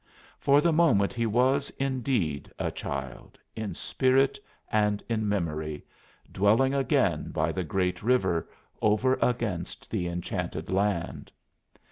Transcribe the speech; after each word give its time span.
For 0.39 0.61
the 0.61 0.73
moment 0.73 1.13
he 1.13 1.27
was, 1.27 1.69
indeed, 1.77 2.51
a 2.57 2.71
child, 2.71 3.37
in 3.55 3.75
spirit 3.75 4.39
and 4.71 5.03
in 5.07 5.29
memory, 5.29 5.85
dwelling 6.31 6.73
again 6.73 7.29
by 7.29 7.51
the 7.51 7.63
great 7.63 8.01
river, 8.01 8.49
over 8.81 9.13
against 9.21 9.91
the 9.91 10.07
Enchanted 10.07 10.71
Land! 10.71 11.31